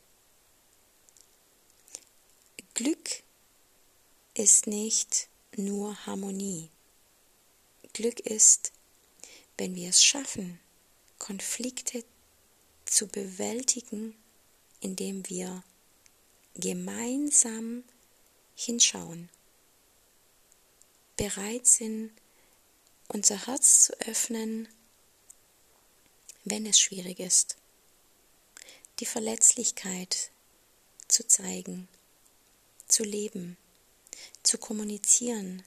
Glück 2.73 3.23
ist 4.41 4.67
nicht 4.67 5.29
nur 5.55 6.05
Harmonie. 6.05 6.69
Glück 7.93 8.19
ist, 8.19 8.71
wenn 9.57 9.75
wir 9.75 9.89
es 9.89 10.03
schaffen, 10.03 10.59
Konflikte 11.19 12.03
zu 12.85 13.07
bewältigen 13.07 14.15
indem 14.81 15.27
wir 15.29 15.63
gemeinsam 16.55 17.83
hinschauen, 18.55 19.29
bereit 21.15 21.65
sind, 21.65 22.11
unser 23.07 23.47
Herz 23.47 23.85
zu 23.85 23.93
öffnen, 24.01 24.67
wenn 26.43 26.65
es 26.65 26.79
schwierig 26.79 27.19
ist, 27.19 27.57
die 28.99 29.05
Verletzlichkeit 29.05 30.31
zu 31.07 31.25
zeigen, 31.27 31.87
zu 32.87 33.03
leben, 33.03 33.57
zu 34.43 34.57
kommunizieren, 34.57 35.63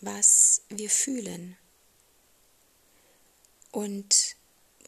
was 0.00 0.62
wir 0.68 0.90
fühlen 0.90 1.56
und 3.72 4.36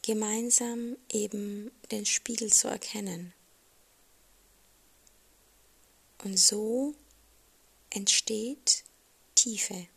gemeinsam 0.03 0.95
eben 1.09 1.71
den 1.91 2.05
Spiegel 2.05 2.51
zu 2.51 2.67
erkennen. 2.67 3.33
Und 6.23 6.37
so 6.37 6.95
entsteht 7.89 8.83
Tiefe, 9.35 9.87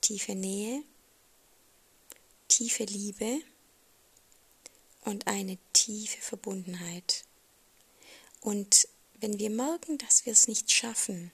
tiefe 0.00 0.34
Nähe, 0.34 0.82
tiefe 2.48 2.84
Liebe 2.84 3.40
und 5.02 5.26
eine 5.26 5.56
tiefe 5.72 6.20
Verbundenheit. 6.20 7.24
Und 8.40 8.88
wenn 9.20 9.38
wir 9.38 9.50
merken, 9.50 9.98
dass 9.98 10.26
wir 10.26 10.32
es 10.32 10.48
nicht 10.48 10.70
schaffen, 10.70 11.32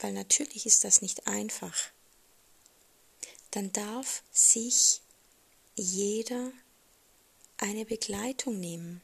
weil 0.00 0.12
natürlich 0.12 0.66
ist 0.66 0.84
das 0.84 1.02
nicht 1.02 1.26
einfach, 1.26 1.90
dann 3.50 3.72
darf 3.72 4.22
sich 4.32 5.00
jeder 5.76 6.52
eine 7.58 7.84
Begleitung 7.84 8.58
nehmen, 8.58 9.02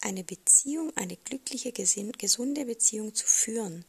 eine 0.00 0.24
Beziehung, 0.24 0.94
eine 0.96 1.16
glückliche, 1.16 1.72
gesunde 1.72 2.64
Beziehung 2.64 3.14
zu 3.14 3.26
führen. 3.26 3.84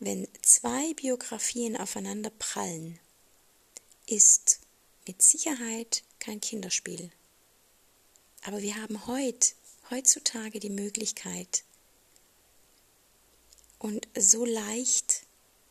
Wenn 0.00 0.26
zwei 0.42 0.92
Biografien 0.94 1.76
aufeinander 1.76 2.30
prallen, 2.30 2.98
ist 4.06 4.60
mit 5.06 5.22
Sicherheit 5.22 6.02
kein 6.18 6.40
Kinderspiel. 6.40 7.10
Aber 8.42 8.60
wir 8.60 8.76
haben 8.76 9.06
heute, 9.06 9.54
heutzutage 9.90 10.60
die 10.60 10.70
Möglichkeit 10.70 11.64
und 13.84 14.08
so 14.18 14.46
leicht 14.46 15.26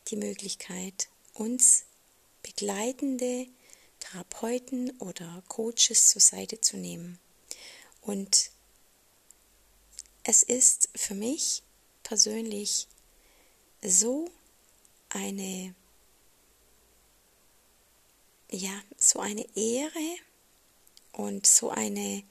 die 0.06 0.14
Möglichkeit, 0.14 1.08
uns 1.32 1.82
begleitende 2.44 3.48
Therapeuten 3.98 4.96
oder 5.00 5.42
Coaches 5.48 6.10
zur 6.10 6.20
Seite 6.20 6.60
zu 6.60 6.76
nehmen. 6.76 7.18
Und 8.02 8.52
es 10.22 10.44
ist 10.44 10.90
für 10.94 11.16
mich 11.16 11.64
persönlich 12.04 12.86
so 13.82 14.30
eine 15.08 15.74
ja, 18.48 18.80
so 18.96 19.18
eine 19.18 19.44
Ehre 19.56 20.16
und 21.10 21.48
so 21.48 21.70
eine 21.70 22.22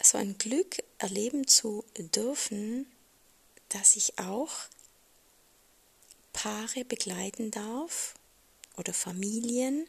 so 0.00 0.18
ein 0.18 0.38
Glück 0.38 0.76
erleben 0.98 1.48
zu 1.48 1.84
dürfen, 1.96 2.86
dass 3.68 3.96
ich 3.96 4.18
auch 4.18 4.52
Paare 6.32 6.84
begleiten 6.84 7.50
darf 7.50 8.14
oder 8.76 8.94
Familien. 8.94 9.88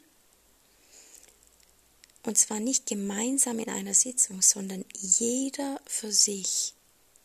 Und 2.23 2.37
zwar 2.37 2.59
nicht 2.59 2.85
gemeinsam 2.87 3.59
in 3.59 3.69
einer 3.69 3.93
Sitzung, 3.93 4.41
sondern 4.41 4.83
jeder 4.97 5.79
für 5.85 6.11
sich 6.11 6.73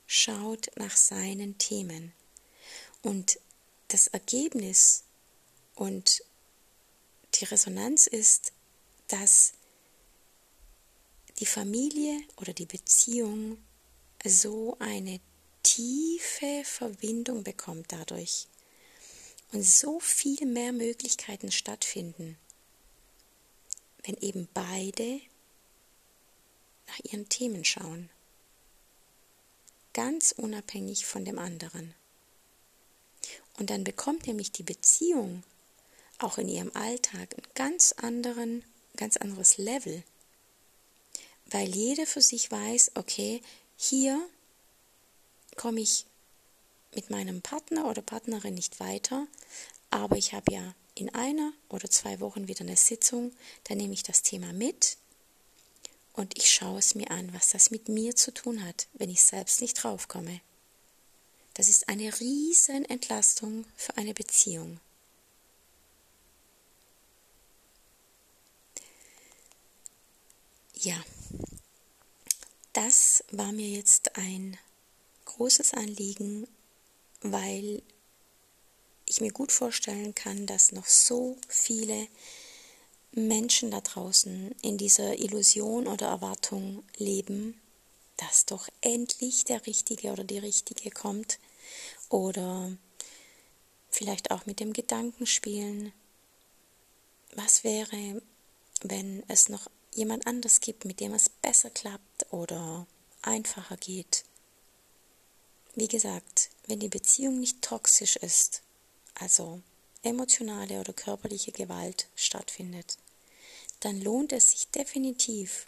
schaut 0.07 0.71
nach 0.77 0.97
seinen 0.97 1.59
Themen. 1.59 2.13
Und 3.03 3.39
das 3.89 4.07
Ergebnis 4.09 5.05
und 5.75 6.23
die 7.35 7.45
Resonanz 7.45 8.07
ist, 8.07 8.53
dass 9.09 9.53
die 11.41 11.47
Familie 11.47 12.21
oder 12.37 12.53
die 12.53 12.67
Beziehung 12.67 13.59
so 14.25 14.77
eine 14.79 15.21
tiefe 15.75 16.63
Verbindung 16.65 17.43
bekommt 17.43 17.91
dadurch 17.91 18.47
und 19.53 19.63
so 19.65 19.99
viel 19.99 20.47
mehr 20.47 20.73
Möglichkeiten 20.73 21.51
stattfinden, 21.51 22.39
wenn 24.05 24.17
eben 24.19 24.49
beide 24.55 25.21
nach 26.87 27.01
ihren 27.11 27.29
Themen 27.29 27.65
schauen, 27.65 28.09
ganz 29.95 30.33
unabhängig 30.33 31.07
von 31.07 31.25
dem 31.25 31.41
anderen. 31.41 31.95
Und 33.59 33.71
dann 33.71 33.83
bekommt 33.83 34.29
nämlich 34.29 34.53
die 34.53 34.63
Beziehung 34.63 35.43
auch 36.19 36.39
in 36.39 36.49
ihrem 36.49 36.71
Alltag 36.75 37.35
ein 37.37 37.47
ganz 37.55 37.93
anderen, 37.93 38.65
ganz 38.97 39.17
anderes 39.17 39.59
Level, 39.59 40.05
weil 41.47 41.75
jeder 41.75 42.07
für 42.07 42.23
sich 42.23 42.51
weiß, 42.51 42.93
okay, 42.95 43.43
hier 43.77 44.25
komme 45.57 45.81
ich 45.81 46.07
mit 46.95 47.11
meinem 47.11 47.43
Partner 47.43 47.87
oder 47.89 48.03
Partnerin 48.03 48.55
nicht 48.55 48.81
weiter, 48.81 49.27
aber 49.91 50.17
ich 50.17 50.33
habe 50.33 50.53
ja 50.53 50.75
in 50.95 51.13
einer 51.15 51.53
oder 51.69 51.91
zwei 51.91 52.21
Wochen 52.21 52.47
wieder 52.47 52.61
eine 52.61 52.77
Sitzung, 52.77 53.33
da 53.65 53.75
nehme 53.75 53.95
ich 53.95 54.03
das 54.03 54.23
Thema 54.23 54.53
mit 54.53 54.97
und 56.13 56.37
ich 56.39 56.51
schaue 56.51 56.79
es 56.79 56.95
mir 56.95 57.11
an, 57.11 57.33
was 57.35 57.51
das 57.51 57.71
mit 57.71 57.89
mir 57.89 58.15
zu 58.15 58.33
tun 58.33 58.65
hat, 58.65 58.87
wenn 58.95 59.11
ich 59.11 59.23
selbst 59.23 59.61
nicht 59.61 59.83
draufkomme. 59.83 60.41
Das 61.55 61.69
ist 61.69 61.89
eine 61.89 62.21
riesen 62.21 62.85
Entlastung 62.85 63.65
für 63.77 63.97
eine 63.97 64.15
Beziehung. 64.15 64.81
Ja, 70.75 71.03
das 72.73 73.25
war 73.31 73.53
mir 73.53 73.69
jetzt 73.69 74.17
ein 74.17 74.59
großes 75.37 75.75
Anliegen, 75.75 76.47
weil 77.21 77.83
ich 79.07 79.21
mir 79.21 79.33
gut 79.33 79.53
vorstellen 79.53 80.15
kann, 80.15 80.47
dass 80.47 80.73
noch 80.73 80.87
so 80.87 81.37
viele 81.49 82.09
Menschen 83.13 83.71
da 83.71 83.81
draußen 83.81 84.55
in 84.63 84.79
dieser 84.79 85.19
Illusion 85.19 85.87
oder 85.87 86.07
Erwartung 86.07 86.83
leben, 86.97 87.61
dass 88.17 88.47
doch 88.47 88.69
endlich 88.81 89.45
der 89.45 89.67
Richtige 89.67 90.13
oder 90.13 90.25
die 90.25 90.39
Richtige 90.39 90.91
kommt 90.91 91.39
oder 92.09 92.77
vielleicht 93.91 94.31
auch 94.31 94.47
mit 94.47 94.61
dem 94.61 94.73
Gedanken 94.73 95.27
spielen, 95.27 95.93
was 97.35 97.65
wäre, 97.65 98.23
wenn 98.83 99.23
es 99.29 99.49
noch 99.49 99.69
jemand 99.93 100.27
anders 100.27 100.61
gibt, 100.61 100.85
mit 100.85 101.01
dem 101.01 101.15
es 101.15 101.29
besser 101.29 101.71
klappt 101.71 102.33
oder 102.33 102.87
einfacher 103.23 103.77
geht. 103.77 104.25
Wie 105.77 105.89
gesagt, 105.89 106.51
wenn 106.67 106.79
die 106.79 106.89
Beziehung 106.89 107.41
nicht 107.41 107.61
toxisch 107.63 108.17
ist, 108.17 108.63
also 109.15 109.61
emotionale 110.03 110.79
oder 110.81 110.93
körperliche 110.93 111.51
Gewalt 111.51 112.07
stattfindet, 112.15 112.97
dann 113.81 114.01
lohnt 114.01 114.33
es 114.33 114.53
sich 114.53 114.69
definitiv, 114.69 115.67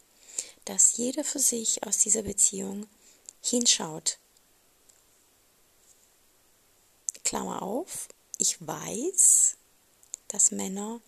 dass 0.65 0.97
jeder 0.97 1.25
für 1.25 1.39
sich 1.39 1.85
aus 1.85 1.99
dieser 1.99 2.23
Beziehung 2.23 2.87
hinschaut. 3.43 4.19
Klammer 7.25 7.63
auf, 7.63 8.09
ich 8.39 8.65
weiß, 8.65 9.57
dass 10.29 10.53
Männer 10.53 11.01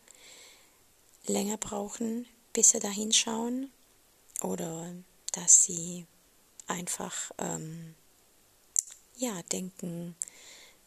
länger 1.26 1.56
brauchen, 1.56 2.26
bis 2.52 2.70
sie 2.70 2.80
da 2.80 2.88
hinschauen 2.88 3.70
oder 4.40 4.92
dass 5.32 5.62
sie 5.64 6.06
einfach 6.66 7.30
ähm, 7.38 7.94
ja 9.18 9.42
denken, 9.52 10.16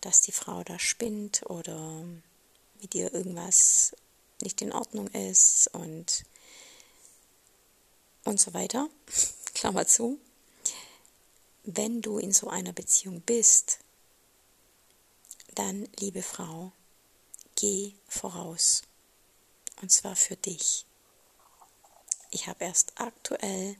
dass 0.01 0.21
die 0.21 0.31
Frau 0.31 0.63
da 0.63 0.79
spinnt 0.79 1.43
oder 1.49 2.03
mit 2.81 2.95
ihr 2.95 3.13
irgendwas 3.13 3.95
nicht 4.41 4.61
in 4.61 4.73
Ordnung 4.73 5.07
ist 5.09 5.69
und 5.73 6.25
und 8.23 8.39
so 8.39 8.53
weiter. 8.53 8.89
Klammer 9.53 9.85
zu. 9.85 10.19
Wenn 11.63 12.01
du 12.01 12.17
in 12.17 12.31
so 12.31 12.49
einer 12.49 12.73
Beziehung 12.73 13.21
bist, 13.21 13.79
dann, 15.53 15.87
liebe 15.99 16.23
Frau, 16.23 16.71
geh 17.55 17.93
voraus. 18.07 18.83
Und 19.81 19.91
zwar 19.91 20.15
für 20.15 20.35
dich. 20.35 20.85
Ich 22.31 22.47
habe 22.47 22.63
erst 22.63 22.93
aktuell 22.95 23.75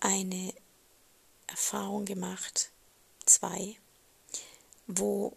eine 0.00 0.52
Erfahrung 1.46 2.04
gemacht, 2.04 2.70
zwei, 3.30 3.76
wo 4.86 5.36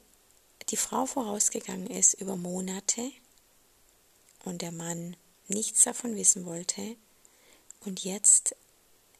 die 0.69 0.77
Frau 0.77 1.05
vorausgegangen 1.05 1.87
ist 1.87 2.15
über 2.15 2.35
Monate 2.35 3.11
und 4.43 4.61
der 4.61 4.71
Mann 4.71 5.15
nichts 5.47 5.83
davon 5.83 6.15
wissen 6.15 6.45
wollte 6.45 6.95
und 7.81 8.03
jetzt 8.03 8.55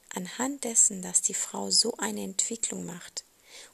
anhand 0.09 0.63
dessen, 0.63 1.01
dass 1.01 1.21
die 1.21 1.33
Frau 1.33 1.69
so 1.69 1.95
eine 1.97 2.23
Entwicklung 2.23 2.85
macht 2.85 3.23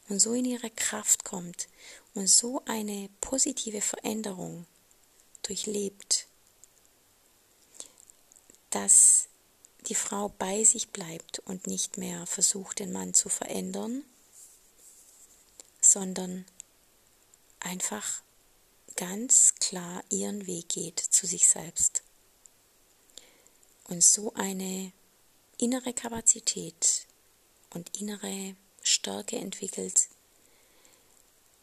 und 0.08 0.20
so 0.20 0.34
in 0.34 0.46
ihre 0.46 0.70
Kraft 0.70 1.24
kommt 1.24 1.70
und 2.14 2.28
so 2.28 2.62
eine 2.66 3.10
positive 3.22 3.82
Veränderung 3.82 4.66
durchlebt, 5.44 6.28
dass 8.70 9.28
die 9.88 9.96
Frau 9.96 10.30
bei 10.30 10.64
sich 10.64 10.90
bleibt 10.90 11.40
und 11.40 11.68
nicht 11.68 11.98
mehr 11.98 12.26
versucht, 12.26 12.80
den 12.80 12.92
Mann 12.92 13.14
zu 13.14 13.30
verändern, 13.30 14.04
sondern 15.92 16.46
einfach 17.60 18.22
ganz 18.96 19.56
klar 19.56 20.04
ihren 20.10 20.46
Weg 20.46 20.70
geht 20.70 21.00
zu 21.00 21.26
sich 21.26 21.48
selbst. 21.48 22.04
Und 23.86 24.04
so 24.04 24.34
eine 24.34 24.92
innere 25.58 25.94
Kapazität 25.94 27.08
und 27.72 27.98
innere 27.98 28.56
Stärke 28.82 29.38
entwickelt, 29.38 30.10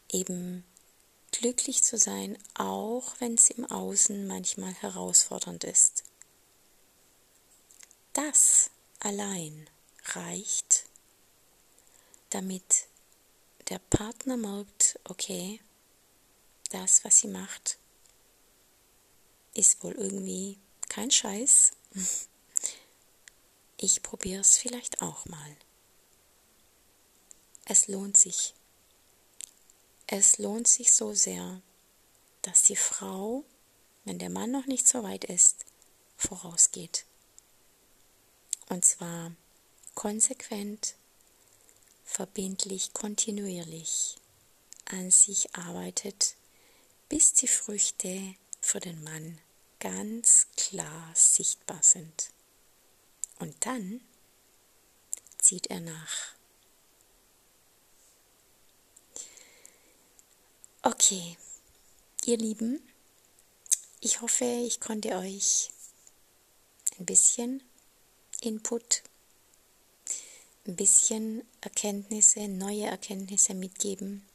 eben 0.09 0.63
glücklich 1.31 1.83
zu 1.83 1.97
sein, 1.97 2.37
auch 2.55 3.15
wenn 3.19 3.35
es 3.35 3.49
im 3.49 3.65
Außen 3.65 4.27
manchmal 4.27 4.73
herausfordernd 4.73 5.63
ist. 5.63 6.03
Das 8.13 8.71
allein 8.99 9.69
reicht, 10.05 10.85
damit 12.29 12.87
der 13.69 13.79
Partner 13.79 14.37
merkt, 14.37 14.99
okay, 15.03 15.59
das, 16.69 17.03
was 17.03 17.19
sie 17.19 17.27
macht, 17.27 17.77
ist 19.53 19.83
wohl 19.83 19.93
irgendwie 19.93 20.57
kein 20.89 21.11
Scheiß. 21.11 21.71
Ich 23.79 24.01
probiere 24.01 24.41
es 24.41 24.57
vielleicht 24.57 25.03
auch 25.03 25.27
mal. 25.27 25.55
Es 27.65 27.87
lohnt 27.87 28.17
sich. 28.17 28.55
Es 30.07 30.39
lohnt 30.39 30.67
sich 30.67 30.93
so 30.93 31.13
sehr, 31.13 31.61
dass 32.41 32.63
die 32.63 32.75
Frau, 32.75 33.43
wenn 34.03 34.17
der 34.17 34.31
Mann 34.31 34.49
noch 34.49 34.65
nicht 34.65 34.87
so 34.87 35.03
weit 35.03 35.25
ist, 35.25 35.63
vorausgeht. 36.17 37.05
Und 38.69 38.83
zwar 38.83 39.31
konsequent, 39.93 40.95
verbindlich, 42.07 42.93
kontinuierlich 42.93 44.15
an 44.85 45.11
sich 45.11 45.53
arbeitet, 45.53 46.35
bis 47.09 47.33
die 47.33 47.47
Früchte 47.47 48.35
für 48.61 48.79
den 48.79 49.03
Mann 49.03 49.39
ganz 49.79 50.47
klar 50.55 51.11
sichtbar 51.13 51.83
sind. 51.83 52.31
Und 53.39 53.53
dann 53.65 54.01
zieht 55.37 55.67
er 55.67 55.81
nach. 55.81 56.33
Okay, 60.81 61.37
ihr 62.25 62.37
Lieben, 62.37 62.81
ich 63.99 64.21
hoffe, 64.21 64.45
ich 64.45 64.79
konnte 64.79 65.09
euch 65.17 65.69
ein 66.97 67.05
bisschen 67.05 67.61
Input, 68.41 69.03
ein 70.67 70.75
bisschen 70.75 71.43
Erkenntnisse, 71.61 72.47
neue 72.47 72.85
Erkenntnisse 72.85 73.53
mitgeben. 73.53 74.25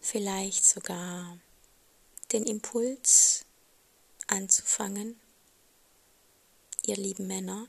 Vielleicht 0.00 0.64
sogar 0.64 1.38
den 2.32 2.44
Impuls 2.44 3.44
anzufangen. 4.26 5.20
Ihr 6.86 6.96
lieben 6.96 7.26
Männer, 7.26 7.68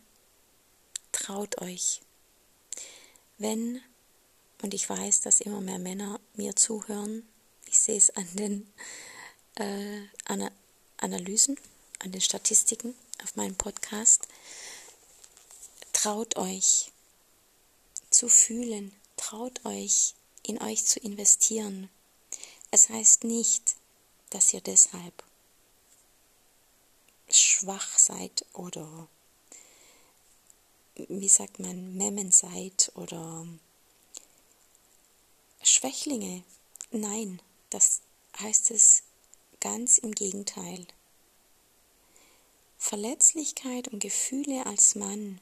traut 1.12 1.62
euch. 1.62 2.02
Wenn, 3.38 3.82
und 4.62 4.74
ich 4.74 4.90
weiß, 4.90 5.22
dass 5.22 5.42
immer 5.42 5.62
mehr 5.62 5.80
Männer 5.80 6.20
mir 6.36 6.56
zuhören, 6.56 7.28
ich 7.66 7.80
sehe 7.80 7.98
es 7.98 8.12
an 8.12 8.28
den 8.36 8.74
äh, 9.56 10.02
Analysen, 10.98 11.60
an 12.00 12.12
den 12.12 12.22
Statistiken 12.22 12.96
auf 13.24 13.36
meinem 13.36 13.56
Podcast. 13.56 14.28
Traut 16.08 16.38
euch 16.38 16.94
zu 18.12 18.30
fühlen, 18.30 18.96
traut 19.18 19.66
euch 19.66 20.16
in 20.42 20.62
euch 20.62 20.86
zu 20.86 21.02
investieren. 21.02 21.90
Es 22.72 22.88
heißt 22.88 23.26
nicht, 23.26 23.76
dass 24.30 24.54
ihr 24.54 24.62
deshalb 24.62 25.22
schwach 27.28 28.00
seid 28.00 28.46
oder 28.54 29.10
wie 30.96 31.28
sagt 31.28 31.60
man, 31.60 31.98
Memmen 31.98 32.32
seid 32.32 32.90
oder 32.96 33.46
Schwächlinge. 35.62 36.46
Nein, 36.92 37.42
das 37.70 38.00
heißt 38.40 38.72
es 38.72 39.04
ganz 39.60 39.98
im 39.98 40.16
Gegenteil. 40.16 40.88
Verletzlichkeit 42.78 43.90
und 43.90 44.00
Gefühle 44.00 44.66
als 44.66 44.96
Mann 44.96 45.42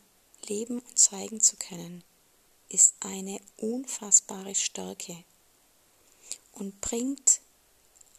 leben 0.49 0.79
und 0.79 0.97
zeigen 0.99 1.41
zu 1.41 1.55
können, 1.58 2.03
ist 2.69 2.95
eine 2.99 3.39
unfassbare 3.58 4.55
Stärke 4.55 5.23
und 6.53 6.81
bringt 6.81 7.41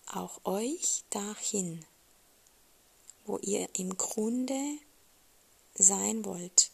auch 0.06 0.40
euch 0.44 1.02
dahin, 1.10 1.84
wo 3.24 3.38
ihr 3.38 3.68
im 3.74 3.96
Grunde 3.96 4.78
sein 5.74 6.24
wollt. 6.24 6.70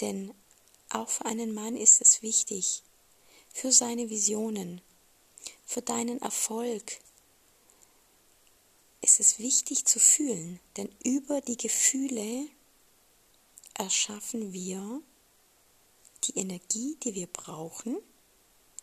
Denn 0.00 0.34
auch 0.88 1.08
für 1.08 1.26
einen 1.26 1.52
Mann 1.52 1.76
ist 1.76 2.00
es 2.00 2.22
wichtig, 2.22 2.82
für 3.52 3.72
seine 3.72 4.10
Visionen, 4.10 4.80
für 5.66 5.82
deinen 5.82 6.20
Erfolg, 6.22 7.00
ist 9.00 9.20
es 9.20 9.38
wichtig 9.38 9.84
zu 9.84 10.00
fühlen, 10.00 10.60
denn 10.76 10.88
über 11.04 11.40
die 11.42 11.58
Gefühle 11.58 12.48
erschaffen 13.74 14.52
wir 14.52 15.02
die 16.24 16.38
Energie, 16.38 16.96
die 17.02 17.14
wir 17.14 17.26
brauchen, 17.26 17.98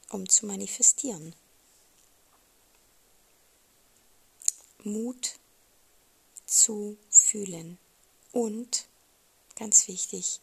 um 0.09 0.27
zu 0.29 0.45
manifestieren. 0.45 1.33
Mut 4.83 5.39
zu 6.45 6.97
fühlen. 7.09 7.77
Und, 8.31 8.87
ganz 9.55 9.87
wichtig, 9.87 10.39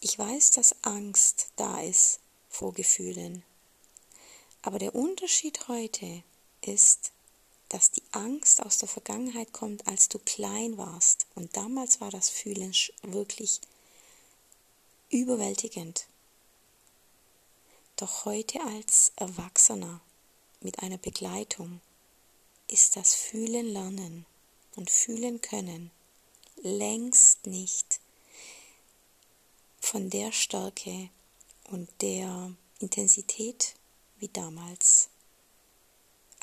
ich 0.00 0.18
weiß, 0.18 0.52
dass 0.52 0.84
Angst 0.84 1.48
da 1.56 1.80
ist 1.80 2.20
vor 2.48 2.72
Gefühlen. 2.72 3.44
Aber 4.62 4.78
der 4.78 4.94
Unterschied 4.94 5.68
heute 5.68 6.22
ist, 6.62 7.12
dass 7.68 7.90
die 7.90 8.02
Angst 8.12 8.62
aus 8.62 8.78
der 8.78 8.88
Vergangenheit 8.88 9.52
kommt, 9.52 9.86
als 9.86 10.08
du 10.08 10.18
klein 10.18 10.78
warst. 10.78 11.26
Und 11.34 11.56
damals 11.56 12.00
war 12.00 12.10
das 12.10 12.30
Fühlen 12.30 12.74
wirklich 13.02 13.60
überwältigend. 15.10 16.06
Doch 17.96 18.24
heute 18.24 18.60
als 18.62 19.12
Erwachsener 19.16 20.00
mit 20.60 20.78
einer 20.80 20.98
Begleitung 20.98 21.80
ist 22.68 22.96
das 22.96 23.14
Fühlen 23.14 23.66
lernen 23.66 24.26
und 24.76 24.90
fühlen 24.90 25.40
können 25.40 25.90
längst 26.62 27.46
nicht 27.46 28.00
von 29.80 30.10
der 30.10 30.32
Stärke 30.32 31.08
und 31.70 31.88
der 32.00 32.52
Intensität 32.80 33.74
wie 34.18 34.28
damals 34.28 35.08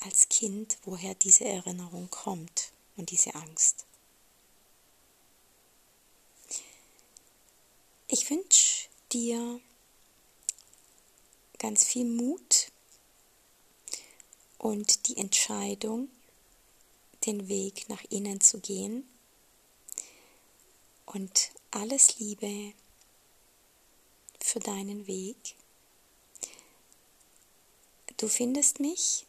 als 0.06 0.30
Kind, 0.30 0.78
woher 0.84 1.16
diese 1.16 1.46
Erinnerung 1.46 2.10
kommt 2.10 2.72
und 2.96 3.12
diese 3.12 3.36
Angst. 3.36 3.86
Ich 8.08 8.30
wünsche 8.30 8.88
dir 9.12 9.60
ganz 11.58 11.84
viel 11.84 12.06
Mut 12.06 12.72
und 14.60 15.08
die 15.08 15.18
Entscheidung, 15.18 16.10
den 17.26 17.48
Weg 17.48 17.90
nach 17.90 18.04
innen 18.10 18.40
zu 18.42 18.60
gehen. 18.60 19.10
Und 21.06 21.52
alles 21.72 22.20
Liebe 22.20 22.74
für 24.40 24.60
deinen 24.60 25.08
Weg. 25.08 25.56
Du 28.18 28.28
findest 28.28 28.80
mich, 28.80 29.26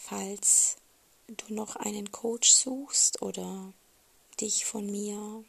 falls 0.00 0.76
du 1.28 1.54
noch 1.54 1.76
einen 1.76 2.10
Coach 2.10 2.50
suchst 2.50 3.22
oder 3.22 3.72
dich 4.40 4.64
von 4.64 4.90
mir 4.90 5.44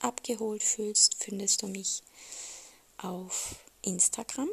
abgeholt 0.00 0.62
fühlst, 0.62 1.22
findest 1.22 1.60
du 1.62 1.66
mich 1.66 2.02
auf 2.98 3.56
Instagram 3.82 4.48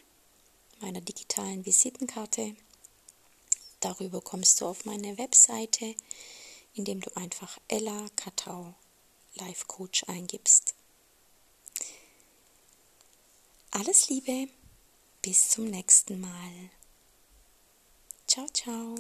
meiner 0.82 1.02
digitalen 1.02 1.66
Visitenkarte. 1.66 2.56
Darüber 3.82 4.22
kommst 4.22 4.62
du 4.62 4.68
auf 4.68 4.86
meine 4.86 5.18
Webseite, 5.18 5.96
indem 6.74 7.02
du 7.02 7.14
einfach 7.18 7.60
Ella 7.68 8.08
Katau 8.16 8.74
Life 9.36 9.66
Coach 9.66 10.04
eingibst. 10.08 10.76
Alles 13.72 14.10
Liebe, 14.10 14.50
bis 15.22 15.50
zum 15.50 15.66
nächsten 15.66 16.20
Mal. 16.20 16.70
Ciao, 18.28 18.48
ciao. 18.50 18.96